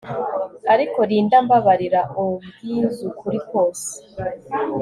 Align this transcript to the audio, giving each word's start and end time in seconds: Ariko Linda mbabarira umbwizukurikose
Ariko 0.73 0.97
Linda 1.09 1.37
mbabarira 1.45 2.01
umbwizukurikose 2.21 3.89